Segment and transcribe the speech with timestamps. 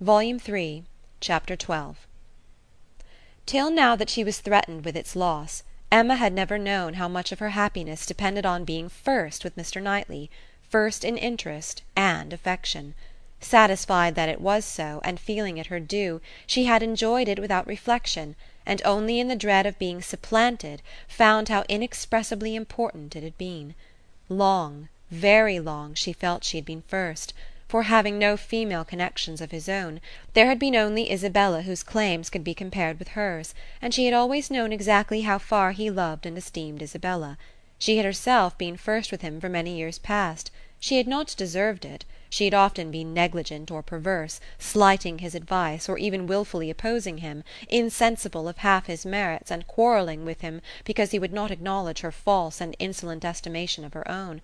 [0.00, 0.84] Volume Three,
[1.20, 1.96] Chapter XII
[3.46, 7.32] Till now that she was threatened with its loss Emma had never known how much
[7.32, 9.82] of her happiness depended on being first with Mr.
[9.82, 10.30] Knightley,
[10.62, 12.94] first in interest and affection.
[13.40, 17.66] Satisfied that it was so, and feeling it her due, she had enjoyed it without
[17.66, 23.36] reflexion, and only in the dread of being supplanted found how inexpressibly important it had
[23.36, 23.74] been.
[24.28, 27.34] Long, very long, she felt she had been first
[27.68, 30.00] for, having no female connexions of his own,
[30.32, 34.14] there had been only Isabella whose claims could be compared with hers, and she had
[34.14, 37.36] always known exactly how far he loved and esteemed Isabella.
[37.78, 40.50] She had herself been first with him for many years past.
[40.80, 45.90] She had not deserved it; she had often been negligent or perverse, slighting his advice,
[45.90, 51.10] or even wilfully opposing him, insensible of half his merits and quarrelling with him because
[51.10, 54.40] he would not acknowledge her false and insolent estimation of her own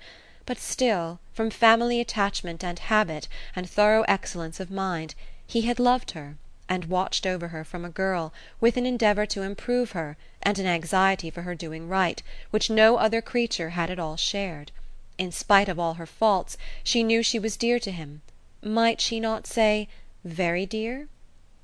[0.46, 5.14] but still, from family attachment and habit, and thorough excellence of mind,
[5.46, 6.36] he had loved her,
[6.68, 8.30] and watched over her from a girl,
[8.60, 12.96] with an endeavour to improve her, and an anxiety for her doing right, which no
[12.98, 14.70] other creature had at all shared.
[15.16, 18.20] In spite of all her faults, she knew she was dear to him
[18.64, 19.88] might she not say
[20.24, 21.08] very dear?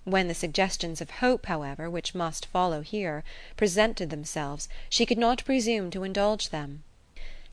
[0.05, 3.25] When the suggestions of hope, however, which must follow here,
[3.57, 6.83] presented themselves, she could not presume to indulge them.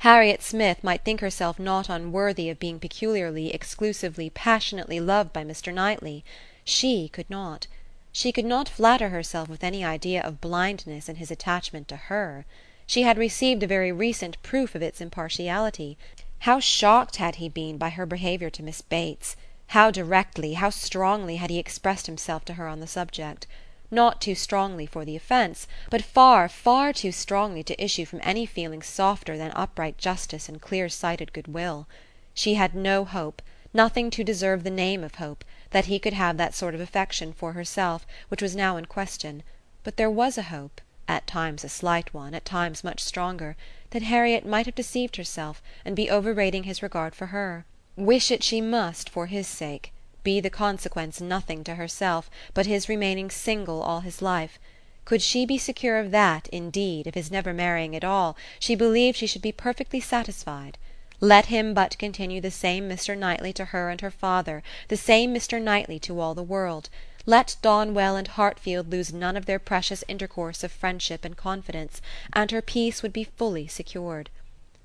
[0.02, 5.74] Harriet Smith might think herself not unworthy of being peculiarly, exclusively, passionately loved by Mr.
[5.74, 6.24] Knightley.
[6.64, 7.66] She could not.
[8.12, 12.46] She could not flatter herself with any idea of blindness in his attachment to her.
[12.86, 15.98] She had received a very recent proof of its impartiality.
[16.40, 19.36] How shocked had he been by her behaviour to Miss Bates!
[19.68, 23.48] How directly, how strongly had he expressed himself to her on the subject!
[23.90, 28.46] Not too strongly for the offence, but far, far too strongly to issue from any
[28.46, 31.88] feeling softer than upright justice and clear sighted goodwill.
[32.34, 33.42] She had no hope,
[33.74, 37.32] nothing to deserve the name of hope, that he could have that sort of affection
[37.32, 39.42] for herself which was now in question;
[39.84, 43.56] but there was a hope, at times a slight one, at times much stronger,
[43.92, 47.66] that Harriet might have deceived herself and be overrating his regard for her.
[47.96, 49.94] Wish it she must for his sake
[50.28, 54.60] be the consequence nothing to herself but his remaining single all his life
[55.06, 59.18] could she be secure of that, indeed, of his never marrying at all, she believed
[59.18, 60.78] she should be perfectly satisfied.
[61.22, 63.18] Let him but continue the same Mr.
[63.18, 65.62] Knightley to her and her father, the same Mr.
[65.62, 66.90] Knightley to all the world;
[67.26, 72.02] let Donwell and Hartfield lose none of their precious intercourse of friendship and confidence,
[72.34, 74.30] and her peace would be fully secured.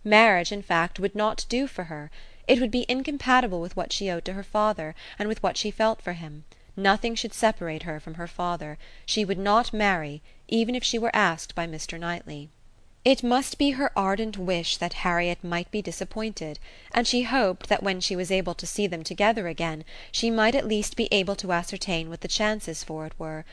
[0.05, 2.13] Marriage, in fact, would not do for her
[2.49, 5.71] it would be incompatible with what she owed to her father, and with what she
[5.71, 6.45] felt for him.
[6.77, 8.79] Nothing should separate her from her father.
[9.05, 12.01] She would not marry, even if she were asked by Mr.
[12.01, 12.49] Knightley.
[13.05, 16.61] It must be her ardent wish that Harriet might be disappointed,
[16.93, 20.55] and she hoped that when she was able to see them together again she might
[20.55, 23.45] at least be able to ascertain what the chances for it were.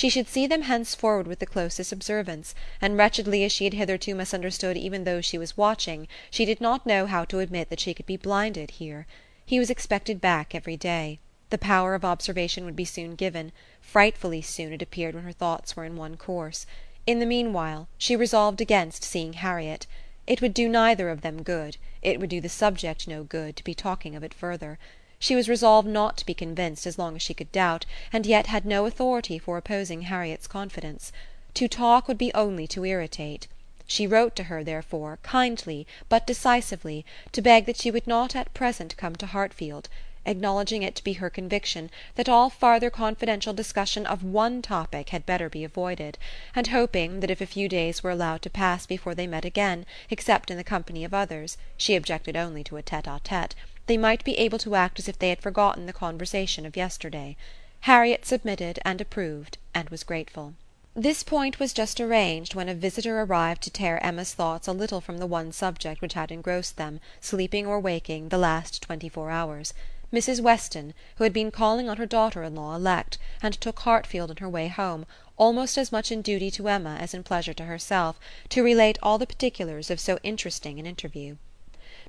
[0.00, 4.14] She should see them henceforward with the closest observance, and wretchedly as she had hitherto
[4.14, 7.94] misunderstood even those she was watching she did not know how to admit that she
[7.94, 9.08] could be blinded here.
[9.44, 11.18] He was expected back every day.
[11.50, 13.50] The power of observation would be soon given;
[13.80, 16.64] frightfully soon, it appeared when her thoughts were in one course.
[17.04, 19.88] In the meanwhile she resolved against seeing Harriet.
[20.28, 23.64] It would do neither of them good, it would do the subject no good, to
[23.64, 24.78] be talking of it further.
[25.20, 28.46] She was resolved not to be convinced as long as she could doubt, and yet
[28.46, 31.10] had no authority for opposing Harriet's confidence.
[31.54, 33.48] To talk would be only to irritate.
[33.86, 38.54] She wrote to her, therefore, kindly, but decisively, to beg that she would not at
[38.54, 39.88] present come to Hartfield,
[40.24, 45.26] acknowledging it to be her conviction that all farther confidential discussion of one topic had
[45.26, 46.16] better be avoided,
[46.54, 49.84] and hoping that if a few days were allowed to pass before they met again,
[50.10, 53.56] except in the company of others she objected only to a tete a tete
[53.88, 57.36] they might be able to act as if they had forgotten the conversation of yesterday.
[57.80, 60.54] Harriet submitted and approved, and was grateful.
[60.94, 65.00] This point was just arranged when a visitor arrived to tear Emma's thoughts a little
[65.00, 69.72] from the one subject which had engrossed them, sleeping or waking, the last twenty-four hours.
[70.12, 70.40] Mrs.
[70.40, 74.38] Weston, who had been calling on her daughter in law elect, and took Hartfield in
[74.38, 78.18] her way home, almost as much in duty to Emma as in pleasure to herself,
[78.48, 81.36] to relate all the particulars of so interesting an interview.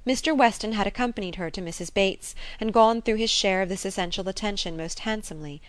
[0.07, 0.34] Mr.
[0.34, 1.94] Weston had accompanied her to Mrs.
[1.94, 5.62] Bates's, and gone through his share of this essential attention most handsomely;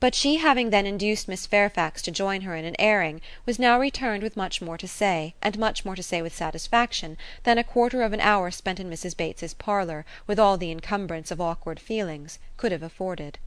[0.00, 3.80] but she having then induced Miss Fairfax to join her in an airing was now
[3.80, 7.64] returned with much more to say, and much more to say with satisfaction, than a
[7.64, 9.16] quarter of an hour spent in Mrs.
[9.16, 13.38] Bates's parlour, with all the encumbrance of awkward feelings, could have afforded.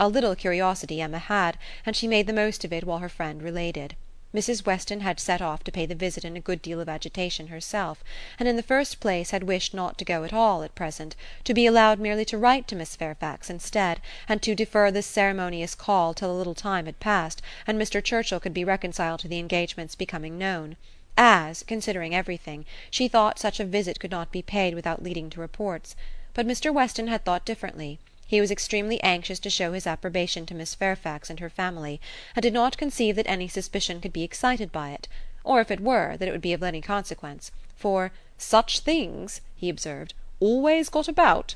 [0.00, 3.44] A little curiosity Emma had, and she made the most of it while her friend
[3.44, 3.94] related.
[4.34, 4.66] Mrs.
[4.66, 8.04] Weston had set off to pay the visit in a good deal of agitation herself,
[8.38, 11.54] and in the first place had wished not to go at all at present, to
[11.54, 16.12] be allowed merely to write to Miss Fairfax instead, and to defer this ceremonious call
[16.12, 18.04] till a little time had passed, and Mr.
[18.04, 20.76] Churchill could be reconciled to the engagement's becoming known;
[21.16, 25.40] as, considering everything, she thought such a visit could not be paid without leading to
[25.40, 25.96] reports;
[26.34, 26.70] but Mr.
[26.70, 27.98] Weston had thought differently
[28.28, 31.98] he was extremely anxious to show his approbation to Miss Fairfax and her family,
[32.36, 35.08] and did not conceive that any suspicion could be excited by it;
[35.44, 39.70] or if it were, that it would be of any consequence, for "such things," he
[39.70, 41.54] observed, "always got about."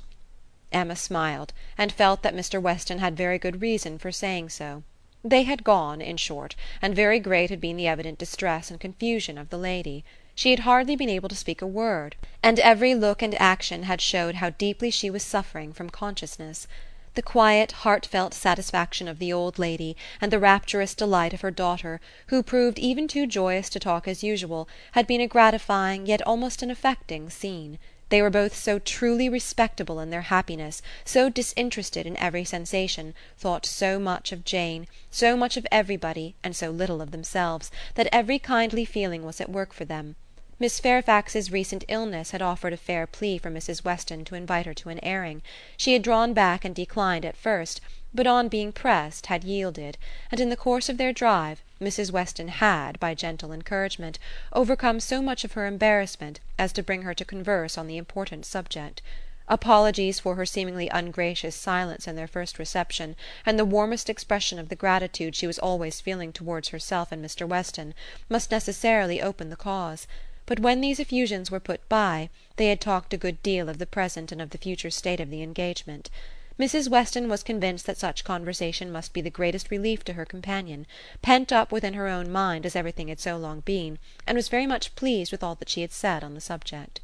[0.72, 2.58] Emma smiled, and felt that Mr.
[2.58, 4.82] Weston had very good reason for saying so.
[5.22, 9.36] They had gone, in short, and very great had been the evident distress and confusion
[9.36, 10.06] of the lady.
[10.34, 14.00] She had hardly been able to speak a word, and every look and action had
[14.00, 16.66] showed how deeply she was suffering from consciousness.
[17.14, 22.00] The quiet heartfelt satisfaction of the old lady and the rapturous delight of her daughter,
[22.26, 26.60] who proved even too joyous to talk as usual, had been a gratifying yet almost
[26.60, 27.78] an affecting scene.
[28.08, 33.64] They were both so truly respectable in their happiness, so disinterested in every sensation, thought
[33.64, 38.40] so much of Jane, so much of everybody and so little of themselves, that every
[38.40, 40.16] kindly feeling was at work for them.
[40.62, 43.82] Miss Fairfax's recent illness had offered a fair plea for Mrs.
[43.82, 45.42] Weston to invite her to an airing;
[45.76, 47.80] she had drawn back and declined at first,
[48.14, 49.98] but on being pressed had yielded,
[50.30, 52.12] and in the course of their drive Mrs.
[52.12, 54.20] Weston had, by gentle encouragement,
[54.52, 58.46] overcome so much of her embarrassment as to bring her to converse on the important
[58.46, 59.02] subject.
[59.48, 64.68] Apologies for her seemingly ungracious silence in their first reception, and the warmest expression of
[64.68, 67.48] the gratitude she was always feeling towards herself and Mr.
[67.48, 67.94] Weston,
[68.28, 70.06] must necessarily open the cause
[70.46, 73.86] but when these effusions were put by, they had talked a good deal of the
[73.86, 76.10] present and of the future state of the engagement.
[76.58, 76.88] Mrs.
[76.88, 80.86] Weston was convinced that such conversation must be the greatest relief to her companion,
[81.22, 84.66] pent up within her own mind as everything had so long been, and was very
[84.66, 87.00] much pleased with all that she had said on the subject.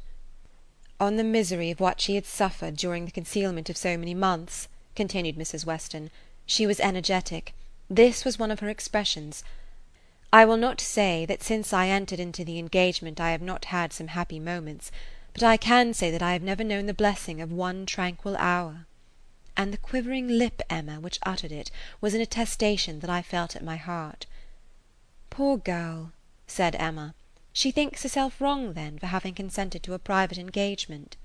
[0.99, 4.67] "On the misery of what she had suffered during the concealment of so many months,"
[4.95, 5.65] continued Mrs.
[5.65, 6.11] Weston,
[6.45, 7.53] "she was energetic.
[7.89, 9.43] This was one of her expressions.
[10.31, 13.91] I will not say that since I entered into the engagement I have not had
[13.91, 14.91] some happy moments,
[15.33, 18.85] but I can say that I have never known the blessing of one tranquil hour.
[19.57, 23.63] And the quivering lip, Emma, which uttered it, was an attestation that I felt at
[23.63, 24.27] my heart.
[25.31, 26.11] Poor girl,
[26.45, 27.15] said Emma,
[27.51, 31.17] she thinks herself wrong, then, for having consented to a private engagement.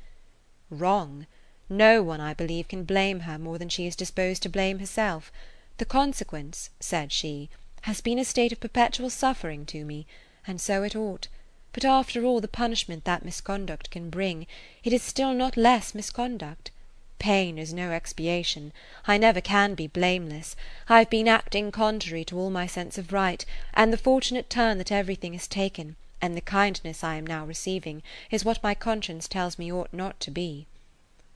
[0.71, 1.27] Wrong!
[1.69, 5.31] No one, I believe, can blame her more than she is disposed to blame herself.
[5.77, 7.51] The consequence, said she,
[7.85, 10.07] has been a state of perpetual suffering to me,
[10.47, 11.29] and so it ought;
[11.75, 14.47] but after all the punishment that misconduct can bring,
[14.83, 16.71] it is still not less misconduct.
[17.19, 18.73] Pain is no expiation.
[19.07, 20.57] I never can be blameless.
[20.89, 23.45] I have been acting contrary to all my sense of right,
[23.75, 28.03] and the fortunate turn that everything has taken, and the kindness I am now receiving,
[28.31, 30.67] is what my conscience tells me ought not to be.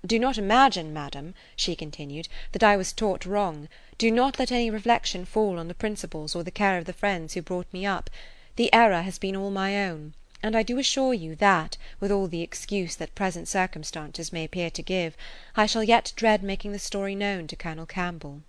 [0.07, 3.69] Do not imagine, madam," she continued, "that I was taught wrong.
[3.99, 7.35] Do not let any reflection fall on the principles or the care of the friends
[7.35, 8.09] who brought me up.
[8.55, 12.29] The error has been all my own; and I do assure you that, with all
[12.29, 15.17] the excuse that present circumstances may appear to give,
[15.57, 18.43] I shall yet dread making the story known to Colonel Campbell."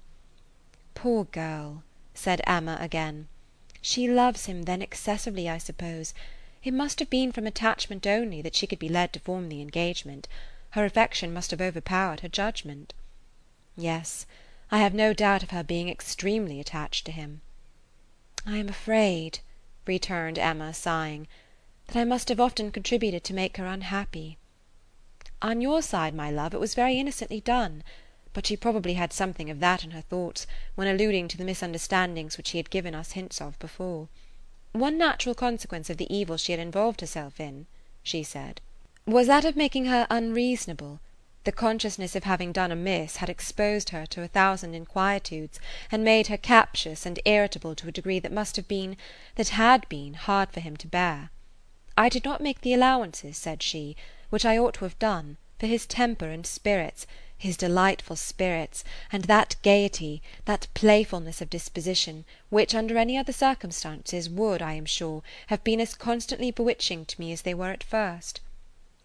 [0.94, 1.81] "Poor girl!"
[2.13, 3.28] said Emma again.
[3.81, 6.13] "She loves him, then, excessively, I suppose.
[6.63, 9.62] It must have been from attachment only that she could be led to form the
[9.63, 10.28] engagement.
[10.74, 12.94] Her affection must have overpowered her judgment."
[13.75, 14.27] "Yes,
[14.69, 17.42] I have no doubt of her being extremely attached to him."
[18.45, 19.40] "I am afraid,"
[19.88, 21.28] returned Emma, sighing,
[21.88, 24.38] "that I must have often contributed to make her unhappy."
[25.42, 27.83] "On your side, my love, it was very innocently done;
[28.31, 30.45] but she probably had something of that in her thoughts
[30.76, 34.07] when alluding to the misunderstandings which she had given us hints of before.
[34.73, 37.66] One natural consequence of the evil she had involved herself in,"
[38.04, 38.61] she said
[39.11, 40.99] was that of making her unreasonable.
[41.45, 45.59] The consciousness of having done amiss had exposed her to a thousand inquietudes,
[45.92, 48.97] and made her captious and irritable to a degree that must have been,
[49.35, 51.31] that had been, hard for him to bear.
[51.97, 53.95] I did not make the allowances, said she,
[54.30, 59.23] which I ought to have done, for his temper and spirits, his delightful spirits, and
[59.23, 65.23] that gaiety, that playfulness of disposition, which, under any other circumstances, would, I am sure,
[65.47, 68.42] have been as constantly bewitching to me as they were at first.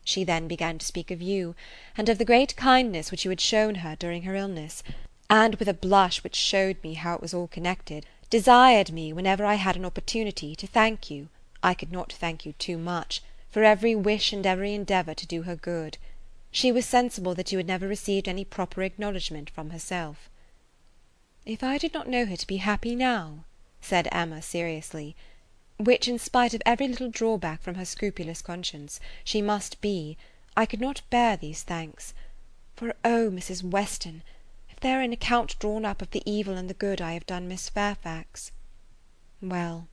[0.04, 1.56] She then began to speak of you,
[1.96, 4.82] and of the great kindness which you had shown her during her illness,
[5.30, 9.44] and with a blush which showed me how it was all connected, desired me, whenever
[9.44, 11.28] I had an opportunity, to thank you
[11.62, 15.42] I could not thank you too much for every wish and every endeavour to do
[15.42, 15.96] her good.
[16.50, 20.28] She was sensible that you had never received any proper acknowledgment from herself.
[21.46, 23.44] "If I did not know her to be happy now,"
[23.80, 25.16] said Emma seriously,
[25.78, 30.16] which, in spite of every little drawback from her scrupulous conscience, she must be,
[30.57, 32.14] I could not bear these thanks.
[32.76, 33.62] For, oh, Mrs.
[33.62, 34.23] Weston,
[34.71, 37.26] if there were an account drawn up of the evil and the good I have
[37.26, 38.52] done Miss Fairfax
[39.43, 39.88] well,"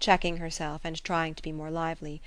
[0.00, 2.20] checking herself, and trying to be more lively,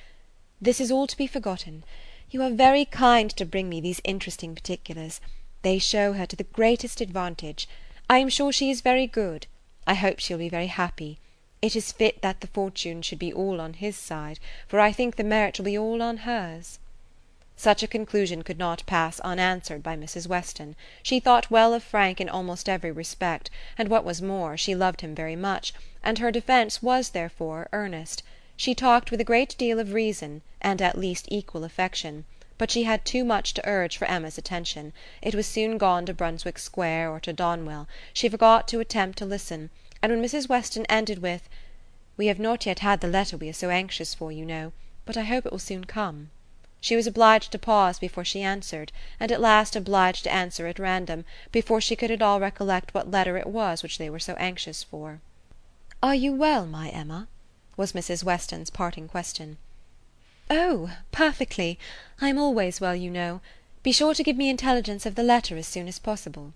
[0.59, 1.83] "this is all to be forgotten.
[2.31, 5.21] You are very kind to bring me these interesting particulars.
[5.61, 7.67] They show her to the greatest advantage.
[8.09, 9.47] I am sure she is very good.
[9.85, 11.19] I hope she will be very happy.
[11.61, 15.15] It is fit that the fortune should be all on his side, for I think
[15.15, 16.79] the merit will be all on hers."
[17.55, 20.27] Such a conclusion could not pass unanswered by Mrs.
[20.27, 20.75] Weston.
[21.01, 24.99] She thought well of Frank in almost every respect, and what was more, she loved
[24.99, 28.21] him very much, and her defence was, therefore, earnest.
[28.57, 32.25] She talked with a great deal of reason, and at least equal affection;
[32.57, 36.13] but she had too much to urge for Emma's attention; it was soon gone to
[36.13, 39.69] Brunswick Square or to Donwell; she forgot to attempt to listen
[40.05, 40.47] and when Mrs.
[40.47, 41.49] Weston ended with
[42.15, 44.71] "We have not yet had the letter we are so anxious for, you know,
[45.03, 46.29] but I hope it will soon come,"
[46.79, 50.77] she was obliged to pause before she answered, and at last obliged to answer at
[50.77, 54.35] random, before she could at all recollect what letter it was which they were so
[54.35, 55.21] anxious for.
[56.03, 57.27] "Are you well, my Emma?"
[57.75, 58.23] was Mrs.
[58.23, 59.57] Weston's parting question.
[60.51, 61.79] "Oh, perfectly.
[62.21, 63.41] I am always well, you know.
[63.81, 66.53] Be sure to give me intelligence of the letter as soon as possible."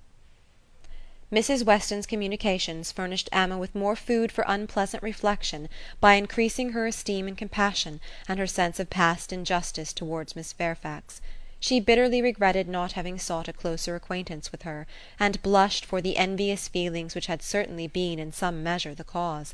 [1.32, 1.64] Mrs.
[1.64, 5.70] Weston's communications furnished Emma with more food for unpleasant reflection
[6.00, 11.22] by increasing her esteem and compassion, and her sense of past injustice towards Miss Fairfax.
[11.60, 14.88] She bitterly regretted not having sought a closer acquaintance with her,
[15.20, 19.54] and blushed for the envious feelings which had certainly been in some measure the cause.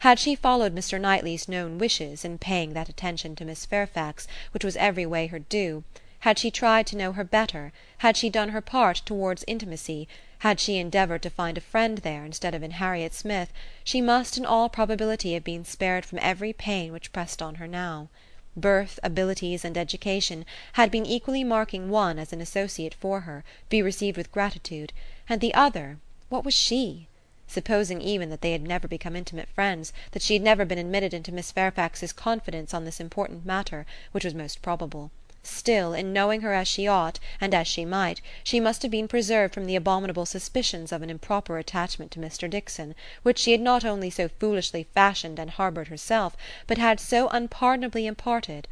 [0.00, 1.00] Had she followed Mr.
[1.00, 5.38] Knightley's known wishes in paying that attention to Miss Fairfax which was every way her
[5.38, 5.84] due,
[6.20, 10.06] had she tried to know her better, had she done her part towards intimacy,
[10.44, 13.50] had she endeavoured to find a friend there instead of in Harriet Smith,
[13.82, 17.66] she must in all probability have been spared from every pain which pressed on her
[17.66, 18.10] now.
[18.54, 23.68] Birth, abilities, and education had been equally marking one as an associate for her, to
[23.70, 24.92] be received with gratitude,
[25.30, 25.96] and the other,
[26.28, 27.08] what was she?
[27.46, 31.14] Supposing even that they had never become intimate friends, that she had never been admitted
[31.14, 35.10] into Miss Fairfax's confidence on this important matter, which was most probable
[35.46, 39.06] still, in knowing her as she ought, and as she might, she must have been
[39.06, 42.48] preserved from the abominable suspicions of an improper attachment to Mr.
[42.48, 46.34] Dixon, which she had not only so foolishly fashioned and harboured herself,
[46.66, 48.66] but had so unpardonably imparted;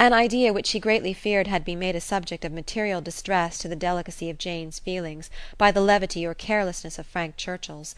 [0.00, 3.68] an idea which she greatly feared had been made a subject of material distress to
[3.68, 7.94] the delicacy of Jane's feelings by the levity or carelessness of Frank Churchill's.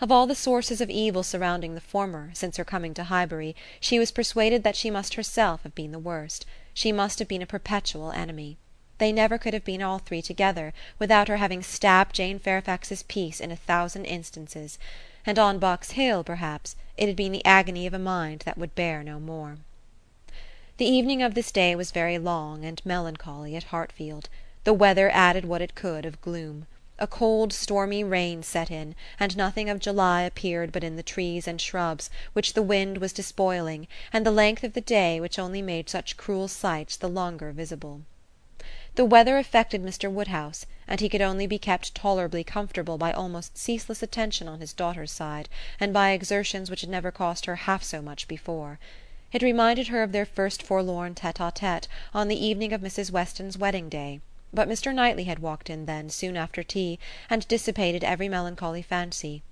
[0.00, 3.98] Of all the sources of evil surrounding the former, since her coming to Highbury, she
[3.98, 6.46] was persuaded that she must herself have been the worst
[6.76, 8.58] she must have been a perpetual enemy.
[8.98, 13.40] They never could have been all three together without her having stabbed Jane Fairfax's peace
[13.40, 14.78] in a thousand instances;
[15.24, 18.74] and on Box Hill, perhaps, it had been the agony of a mind that would
[18.74, 19.56] bear no more.
[20.76, 24.28] The evening of this day was very long and melancholy at Hartfield.
[24.64, 26.66] The weather added what it could of gloom.
[26.98, 31.46] A cold stormy rain set in, and nothing of July appeared but in the trees
[31.46, 35.60] and shrubs, which the wind was despoiling, and the length of the day which only
[35.60, 38.00] made such cruel sights the longer visible.
[38.94, 40.10] The weather affected Mr.
[40.10, 44.72] Woodhouse, and he could only be kept tolerably comfortable by almost ceaseless attention on his
[44.72, 48.78] daughter's side, and by exertions which had never cost her half so much before.
[49.32, 53.10] It reminded her of their first forlorn tete a tete on the evening of Mrs.
[53.10, 54.20] Weston's wedding day
[54.54, 54.94] but Mr.
[54.94, 59.42] Knightley had walked in then, soon after tea, and dissipated every melancholy fancy.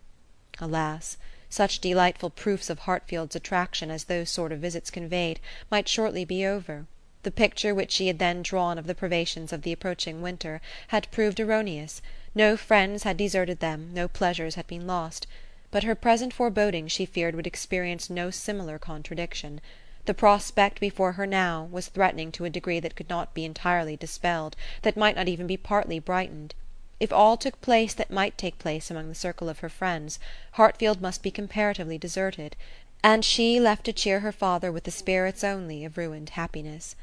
[0.61, 1.17] Alas!
[1.51, 6.47] such delightful proofs of Hartfield's attraction as those sort of visits conveyed might shortly be
[6.47, 6.87] over.
[7.25, 11.11] The picture which she had then drawn of the privations of the approaching winter had
[11.11, 12.01] proved erroneous;
[12.33, 15.27] no friends had deserted them, no pleasures had been lost;
[15.73, 19.61] but her present forebodings she feared would experience no similar contradiction.
[20.07, 23.97] The prospect before her now was threatening to a degree that could not be entirely
[23.97, 26.55] dispelled, that might not even be partly brightened.
[27.01, 30.19] If all took place that might take place among the circle of her friends,
[30.53, 32.55] Hartfield must be comparatively deserted,
[33.03, 36.97] and she left to cheer her father with the spirits only of ruined happiness.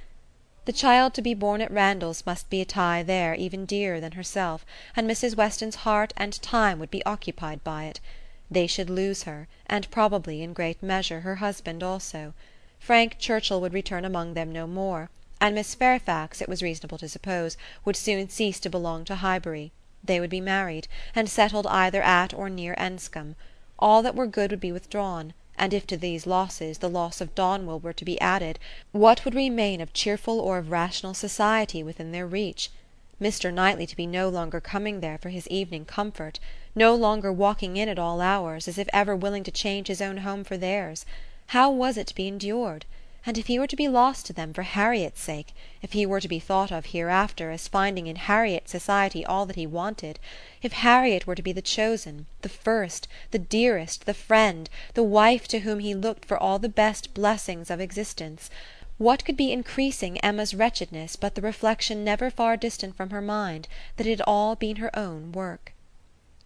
[0.65, 4.11] The child to be born at Randalls must be a tie there even dearer than
[4.11, 4.63] herself,
[4.95, 5.35] and Mrs.
[5.35, 7.99] Weston's heart and time would be occupied by it.
[8.51, 12.35] They should lose her, and probably, in great measure, her husband also.
[12.83, 17.07] Frank Churchill would return among them no more, and Miss Fairfax, it was reasonable to
[17.07, 19.71] suppose, would soon cease to belong to Highbury;
[20.03, 23.35] they would be married, and settled either at or near Enscombe;
[23.77, 27.35] all that were good would be withdrawn, and if to these losses the loss of
[27.35, 28.57] Donwell were to be added,
[28.93, 32.71] what would remain of cheerful or of rational society within their reach?
[33.21, 33.53] Mr.
[33.53, 36.39] Knightley to be no longer coming there for his evening comfort,
[36.73, 40.17] no longer walking in at all hours, as if ever willing to change his own
[40.25, 41.05] home for theirs!
[41.51, 42.85] How was it to be endured?
[43.25, 46.21] And if he were to be lost to them for Harriet's sake if he were
[46.21, 50.17] to be thought of hereafter as finding in Harriet's society all that he wanted
[50.61, 55.45] if Harriet were to be the chosen, the first, the dearest, the friend, the wife
[55.49, 58.49] to whom he looked for all the best blessings of existence
[58.97, 63.67] what could be increasing Emma's wretchedness but the reflexion never far distant from her mind
[63.97, 65.73] that it had all been her own work?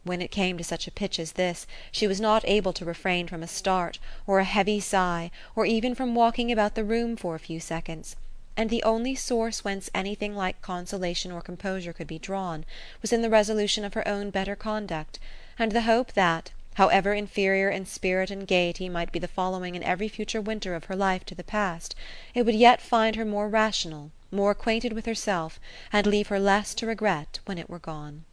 [0.08, 3.28] When it came to such a pitch as this she was not able to refrain
[3.28, 3.98] from a start,
[4.28, 8.16] or a heavy sigh, or even from walking about the room for a few seconds;
[8.56, 12.66] and the only source whence anything like consolation or composure could be drawn
[13.02, 15.18] was in the resolution of her own better conduct,
[15.58, 19.82] and the hope that, however inferior in spirit and gaiety might be the following in
[19.82, 21.96] every future winter of her life to the past,
[22.36, 25.60] it would yet find her more rational, more acquainted with herself,
[25.92, 28.24] and leave her less to regret when it were gone.